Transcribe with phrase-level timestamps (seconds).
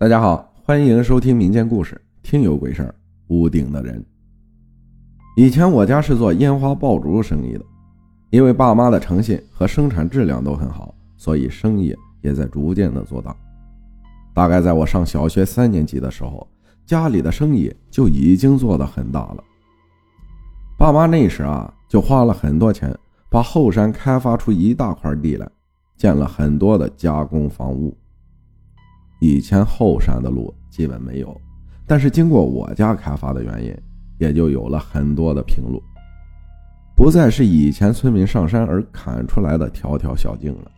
[0.00, 2.88] 大家好，欢迎收听民间故事《听有鬼事儿》。
[3.26, 4.02] 屋顶的人。
[5.36, 7.60] 以前我家是做烟花爆竹生意的，
[8.30, 13.36] 因为爸妈的诚信和生产质量都很好，所以生意也在逐渐的做大。
[14.32, 16.48] 大概在我上小学三年级的时候，
[16.86, 19.44] 家里的生意就已经做得很大了。
[20.78, 22.90] 爸妈那时啊，就花了很多钱，
[23.28, 25.46] 把后山开发出一大块地来，
[25.98, 27.94] 建了很多的加工房屋。
[29.20, 31.38] 以前后山的路基本没有，
[31.86, 33.76] 但是经过我家开发的原因，
[34.18, 35.82] 也就有了很多的平路，
[36.96, 40.70] 不再是以前村民上山而砍出来的条条小径了。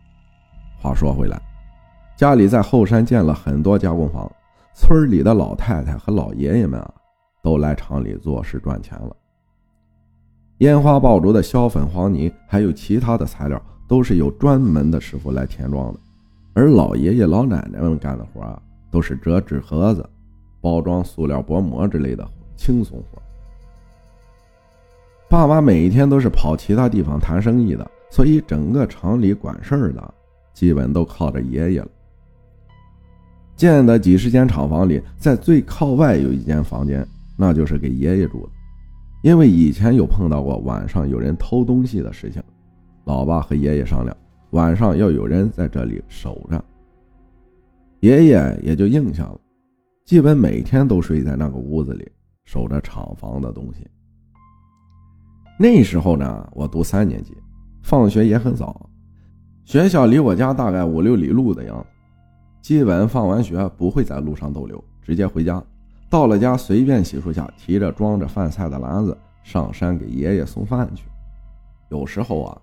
[0.79, 1.41] 话说回来，
[2.17, 4.31] 家里在后山建了很多加工房，
[4.75, 6.95] 村里的老太太和老爷爷们啊，
[7.43, 9.17] 都来厂里做事赚钱了。
[10.59, 16.01] 烟花爆竹的硝粉、黄泥，还有其他的材料，都是有专门的师傅来填装的。
[16.55, 20.09] 而老爷爷老奶奶们干的活啊，都是折纸盒子、
[20.61, 23.21] 包装塑料薄膜之类的轻松活。
[25.29, 30.15] 爸妈每一天都是跑其他地方谈生意的，所以整个厂里管事儿的
[30.53, 31.89] 基本都靠着爷爷了。
[33.57, 38.53] 建的几十间厂房里，在最靠外有一间房间，那就是给爷爷住的。
[39.23, 42.43] 因为以前有碰到过晚上有人偷东西的事情，
[43.05, 44.15] 老爸和爷爷商量。
[44.53, 46.63] 晚上要有人在这里守着，
[48.01, 49.41] 爷爷也就应下了，
[50.05, 52.07] 基本每天都睡在那个屋子里
[52.45, 53.87] 守着厂房的东西。
[55.59, 57.35] 那时候呢，我读三年级，
[57.83, 58.91] 放学也很早，
[59.65, 61.87] 学校离我家大概五六里路的样子，
[62.61, 65.65] 基本放完学不会在路上逗留，直接回家。
[66.11, 71.05] 到了家，随便洗漱下，提着装着饭菜的篮子上山给爷爷送饭去。
[71.89, 72.61] 有时候啊。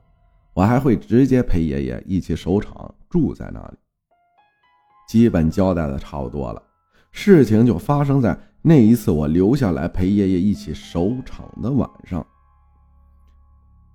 [0.60, 3.78] 我还会直接陪爷爷一起守场，住在那里。
[5.08, 6.62] 基本交代的差不多了，
[7.14, 12.28] 事情就发生在那一次我留下来陪爷爷一起守场的晚上。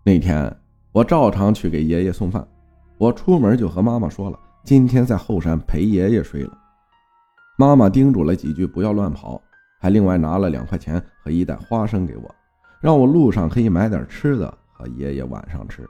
[0.03, 0.51] 那天
[0.91, 2.43] 我照常去给爷爷送饭，
[2.97, 6.59] 我出门就和妈妈说了，今天在后山陪爷爷睡了。
[7.59, 9.39] 妈妈叮嘱了几句，不要乱跑，
[9.79, 12.35] 还另外拿了两块钱和一袋花生给我，
[12.81, 15.87] 让我路上可以买点吃的和爷爷晚上吃。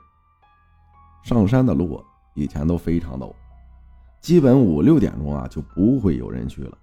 [1.25, 1.99] 上山的路
[2.35, 3.33] 以前都非常陡，
[4.21, 6.77] 基本五六点钟啊就不会有人去了。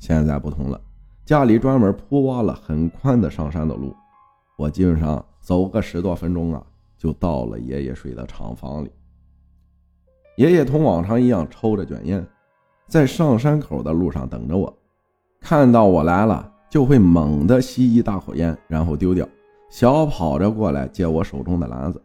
[0.00, 0.80] 现在不同了，
[1.24, 3.94] 家里专门铺挖了很宽的上山的路，
[4.58, 6.60] 我基本上走个十多分钟啊，
[6.98, 8.90] 就到了爷爷睡的厂房里。
[10.36, 12.26] 爷爷同往常一样抽着卷烟，
[12.88, 14.76] 在上山口的路上等着我，
[15.40, 19.24] 看到我来了就会猛地吸一大口烟，然后丢掉，
[19.70, 22.02] 小跑着过来接我手中的篮子。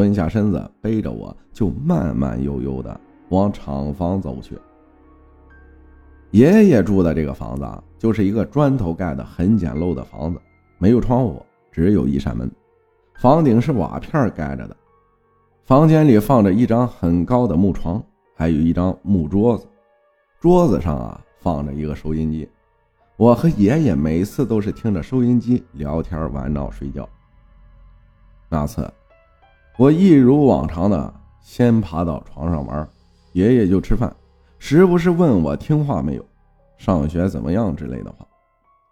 [0.00, 4.58] 蹲下身子，背着我就慢慢悠悠的往厂房走去。
[6.30, 10.40] 爷爷住的这个房子啊，就是一个砖头盖的很简陋的房子，
[10.78, 12.50] 没有窗户，只有一扇门，
[13.16, 14.74] 房顶是瓦片盖着的。
[15.64, 18.02] 房间里放着一张很高的木床，
[18.34, 19.66] 还有一张木桌子，
[20.40, 22.48] 桌子上啊放着一个收音机。
[23.18, 27.06] 我和爷爷每次都是听着收音机聊天、玩闹、睡觉。
[28.48, 28.90] 那次。
[29.80, 32.86] 我一如往常的先爬到床上玩，
[33.32, 34.14] 爷爷就吃饭，
[34.58, 36.26] 时不时问我听话没有，
[36.76, 38.26] 上学怎么样之类的话。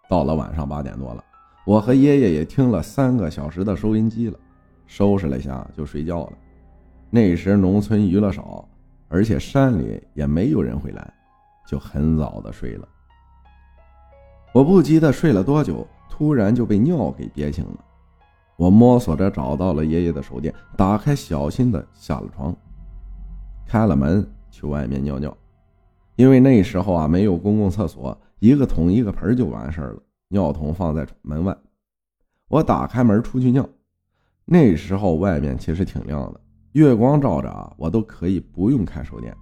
[0.09, 1.23] 到了晚上八点多了，
[1.63, 4.39] 我和爷爷也听了三个小时的收音机了，
[4.87, 6.33] 收拾了一下就睡觉了。
[7.11, 8.67] 那时农村娱乐少，
[9.09, 11.13] 而且山里也没有人会来，
[11.67, 12.87] 就很早的睡了。
[14.55, 17.85] 我不记得睡了多久，突然就被尿给憋醒了。
[18.59, 22.53] 我摸索着找到了爷爷的手电，打开，小心的下了床，
[23.65, 25.35] 开了门去外面尿尿。
[26.17, 29.97] 因为那时候啊没有公共厕所，一个桶一个盆就完事了。
[30.27, 31.55] 尿桶放在门外，
[32.49, 33.65] 我打开门出去尿。
[34.43, 36.41] 那时候外面其实挺亮的，
[36.73, 39.33] 月光照着啊，我都可以不用开手电。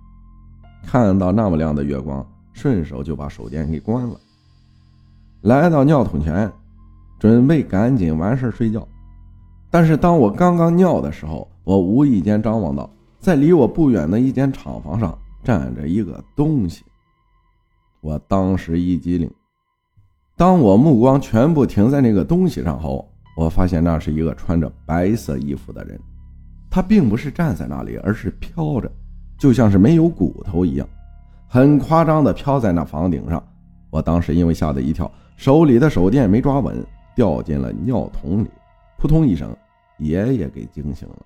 [0.84, 2.24] 看到那么亮的月光，
[2.54, 4.16] 顺手就把手电给关了。
[5.42, 6.52] 来到尿桶前，
[7.18, 8.88] 准备赶紧完事睡觉。
[9.70, 16.84] 但是当我刚刚尿的时候，我无意间张望到，在离我不远的一间厂房上站着一个东西。
[18.02, 19.30] 我当时一激灵，
[20.38, 23.06] 当我目光全部停在那个东西上后，
[23.36, 26.00] 我发现那是一个穿着白色衣服的人。
[26.70, 28.92] 他并不是站在那里，而是飘着，
[29.38, 30.88] 就像是没有骨头一样，
[31.48, 33.44] 很夸张的飘在那房顶上。
[33.90, 36.86] 我当时因为吓得一跳，手里的手电没抓稳，
[37.16, 38.50] 掉进了尿桶里。
[38.98, 39.56] 扑通一声，
[40.00, 41.26] 爷爷给惊醒了，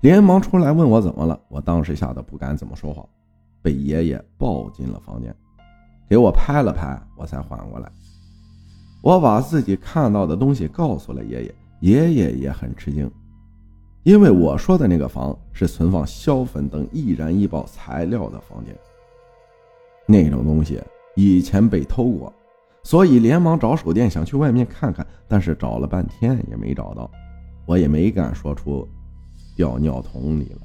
[0.00, 1.38] 连忙出来问我怎么了。
[1.48, 3.04] 我当时吓得不敢怎么说话，
[3.60, 5.34] 被爷爷抱进了房间。
[6.08, 7.90] 给我拍了拍，我才缓过来。
[9.02, 13.10] 我把自己看到的东西告诉了爷爷，爷爷也很吃惊，
[14.02, 18.76] 因为我说的那个房是存放硝粉等易燃易爆材料的房间。
[20.06, 20.82] 那种东西
[21.14, 22.32] 以前被偷过，
[22.82, 27.10] 所以连忙找手电想去外面看看，但是找了半天也没找到，
[27.66, 28.88] 我也没敢说出
[29.56, 30.60] 掉尿桶里了。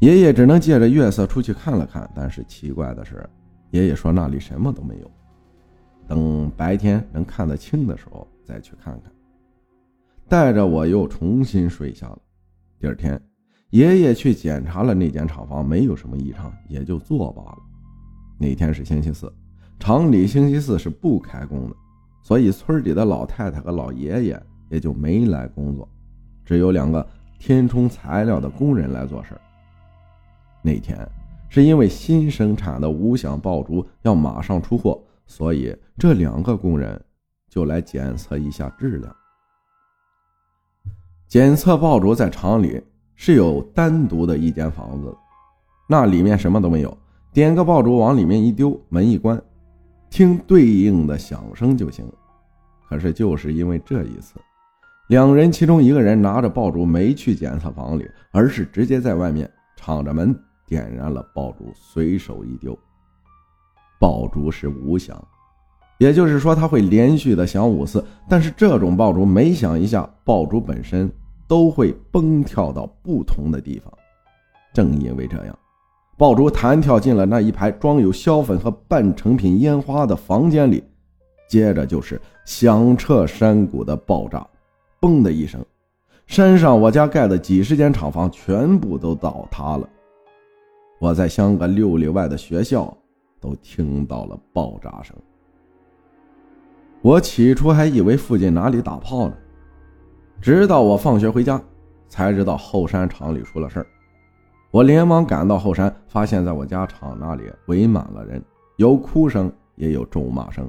[0.00, 3.28] 爷爷只能借着月色出去看了看，但是奇怪的是，
[3.70, 5.10] 爷爷说那里什么都没有。
[6.06, 9.12] 等白天能看得清的时候再去看看。
[10.28, 12.18] 带着我又重新睡下了。
[12.78, 13.20] 第二天，
[13.70, 17.58] 爷爷去检查了那间厂房，没有什么异常，也就作罢了。
[18.38, 19.32] 那天是星期四，
[19.78, 21.76] 厂里星期四是不开工的，
[22.22, 25.88] 所以村里的老太太和老爷爷也就没来工作，
[26.44, 27.06] 只有两个
[27.38, 29.38] 填充材料的工人来做事。
[30.62, 30.98] 那天
[31.48, 35.00] 是因为新生产的无响爆竹要马上出货。
[35.30, 36.98] 所以这两个工人
[37.50, 39.14] 就来检测一下质量。
[41.26, 42.82] 检测爆竹在厂里
[43.14, 45.14] 是有单独的一间房子，
[45.86, 46.96] 那里面什么都没有，
[47.30, 49.38] 点个爆竹往里面一丢，门一关，
[50.10, 52.10] 听对应的响声就行。
[52.88, 54.34] 可是就是因为这一次，
[55.08, 60.34] 两人其中一个人拿着爆竹没去检测房里，而是直接在外面敞着门
[60.66, 62.78] 点燃了爆竹，随手一丢。
[64.00, 65.22] 爆竹是无响，
[65.98, 68.04] 也就是说它会连续的响五次。
[68.28, 71.10] 但是这种爆竹每响一下，爆竹本身
[71.46, 73.92] 都会蹦跳到不同的地方。
[74.72, 75.58] 正因为这样，
[76.18, 80.84] 爆竹弹跳进了那一排装有硝粉和半成品烟花的房间里，
[81.48, 84.46] 接着就是响彻山谷的爆炸，
[85.00, 85.64] 嘣的一声，
[86.26, 89.88] 山上我家盖的几十间厂房全部都倒塌了。
[90.98, 92.94] 我在相隔六里外的学校。
[93.40, 95.14] 都听到了爆炸声，
[97.02, 99.34] 我起初还以为附近哪里打炮呢，
[100.40, 101.62] 直到我放学回家，
[102.08, 103.86] 才知道后山厂里出了事儿。
[104.70, 108.42] 我连忙赶到后山，发现在我家厂那里围满了人，
[108.76, 110.68] 有哭声，也有咒骂声。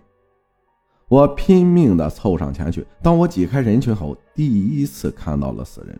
[1.08, 6.00] 我拼命地凑上前去，当我挤开人群后，第一次看到了死人。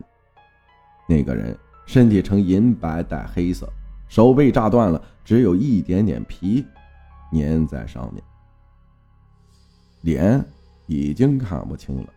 [1.06, 3.68] 那个人身体呈银白带黑色。
[4.08, 6.66] 手被炸断了，只有一点点皮
[7.32, 8.20] 粘在上面，
[10.00, 10.44] 脸
[10.86, 12.08] 已经看不清了，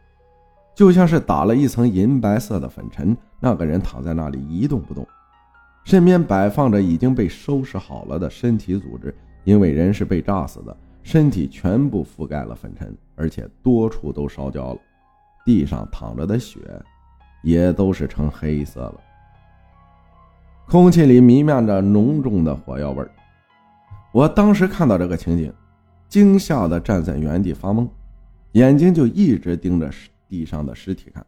[0.73, 3.15] 就像是打了一层银白色的粉尘。
[3.39, 5.07] 那个人躺在那里一动不动，
[5.83, 9.13] 身边摆放着已经被收拾好了的身体组织，
[9.43, 14.79] 因为人是被炸死的，身体全部覆盖了粉尘，而且多处都烧焦了，
[15.45, 16.59] 地上躺着的血
[17.43, 18.95] 也都是成黑色了。
[20.65, 23.11] 空气里弥漫着浓重的火药味儿，
[24.13, 25.53] 我当时看到这个情景，
[26.07, 27.85] 惊吓的站在原地发懵，
[28.53, 29.91] 眼睛就一直盯着
[30.29, 31.23] 地上的尸体看，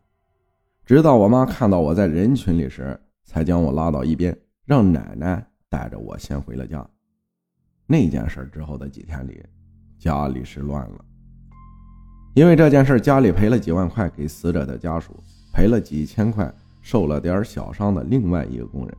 [0.86, 4.36] 直到我妈看到我在人群里时，才将我拉到一边，
[4.66, 6.86] 让奶奶带着我先回了家。
[7.88, 9.44] 那件事之后的几天里，
[10.00, 11.06] 家里是乱了，
[12.34, 15.16] 因为这件事，家里赔了几万块给死者的家属，
[15.54, 16.52] 赔了几千块
[16.82, 18.98] 受了点小伤的另外一个工人。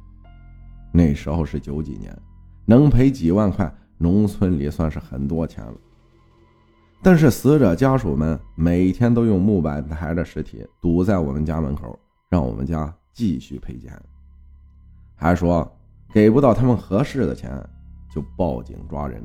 [0.93, 2.17] 那时候是九几年，
[2.65, 5.75] 能赔几万块，农村里算是很多钱了。
[7.03, 14.01] 但是死者家属们每天都用木板抬着尸体堵在我们家门口，让我们家继续赔钱，
[15.17, 15.69] 还说
[16.13, 17.51] 给不到他们合适的钱
[18.15, 19.21] 就报警抓人。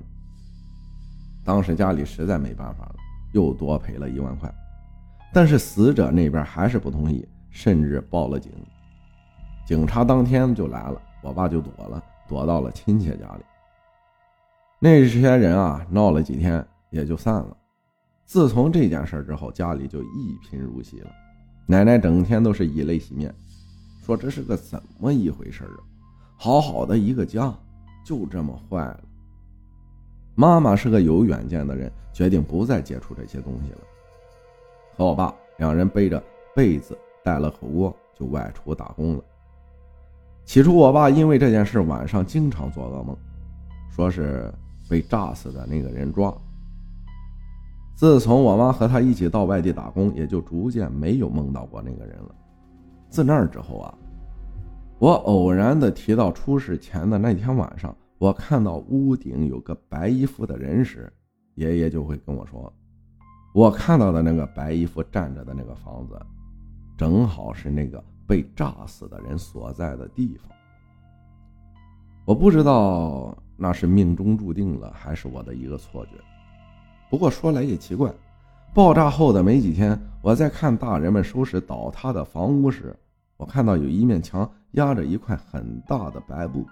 [1.44, 2.96] 当时家里实在没办法了，
[3.34, 4.52] 又多赔了一万块，
[5.32, 8.52] 但是死者那边还是不同意，甚至报了警。
[9.68, 11.00] 警察当天就来了。
[11.24, 13.44] 我爸就躲了，躲到了亲戚家里。
[14.80, 17.56] 那些人啊，闹了几天也就散了。
[18.26, 21.12] 自从这件事之后，家里就一贫如洗了。
[21.68, 23.32] 奶奶整天都是以泪洗面，
[24.02, 25.80] 说这是个怎么一回事啊？
[26.38, 27.54] 好好的一个家，
[28.04, 29.00] 就这么坏了。
[30.34, 33.80] 妈妈是个有远见的人，决定不再接触这些东西了。
[34.96, 36.22] 和我爸两人背着
[36.56, 39.24] 被子，带了口锅，就外出打工了。
[40.46, 43.16] 起初，我爸因为这件事晚上经常做噩梦，
[43.92, 44.52] 说是
[44.90, 46.36] 被炸死的那个人抓。
[47.96, 52.36] 自从我妈和他一起到外地打工，也就逐渐没有梦到过那个人了。
[53.12, 53.94] 自那儿之后啊，
[54.98, 61.14] 我偶然的提到出事前的那天晚上，我看到屋顶有个白衣服的人时，
[61.54, 62.74] 爷爷就会跟我说，
[63.54, 66.20] 我看到的那个白衣服站着的那个房子，
[66.98, 68.04] 正好是那个。
[68.28, 70.50] 被炸死的人所在的地方，
[72.24, 76.12] 我不知道那是命中注定了，还是我的一个错觉？
[77.10, 78.10] 不过说来也奇怪，
[78.74, 82.96] 爆炸后的没几天，我在看大人们收拾倒塌的房屋时，
[83.36, 86.66] 我看到有一面墙压着一块很大的白布。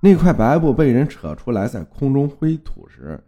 [0.00, 3.22] 那块白布被人扯出来，在空中挥吐时，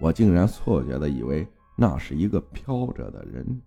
[0.00, 3.62] 我竟然错觉的以为那是一个飘着的人。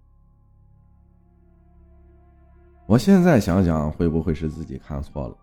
[2.87, 5.37] 我现在想想，会不会是自己看错了？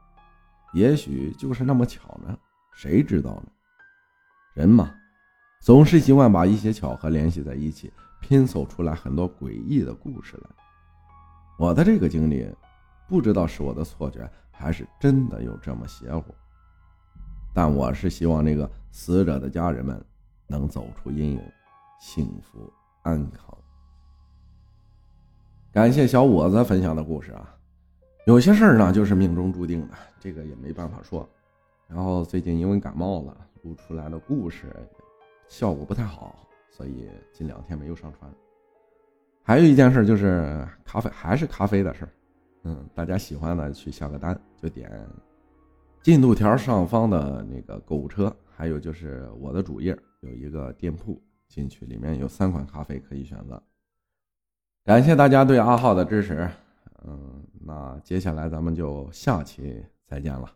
[0.73, 2.37] 也许就是那么巧呢，
[2.75, 3.47] 谁知道呢？
[4.55, 4.93] 人嘛，
[5.65, 7.91] 总是喜欢把一些巧合联系在一起，
[8.21, 10.51] 拼凑出来很多诡异的故事来。
[11.59, 12.47] 我的这个经历，
[13.09, 16.35] 不知道是我的错觉，还是真的有这么邪乎。
[17.55, 19.99] 但我是希望那个死者的家人们
[20.47, 21.41] 能走出阴影，
[21.99, 23.57] 幸福安康。
[25.73, 27.57] 感谢小伙子分享的故事啊，
[28.27, 31.27] 有些事儿呢就是命中注定的，这个也没办法说。
[31.89, 34.67] 然后最近因为感冒了，录出来的故事
[35.49, 38.31] 效果不太好，所以近两天没有上传。
[39.43, 42.09] 还有一件事就是咖啡，还是咖啡的事儿。
[42.63, 44.91] 嗯，大家喜欢的去下个单，就点
[46.03, 53.63] 进度条上方的那个购物车，还有就是我的主页有一个店铺，进去里面有三款咖啡可以选择。
[54.85, 56.49] 感谢大家对阿浩的支持，
[57.07, 60.51] 嗯，那接下来咱们就下期再见了。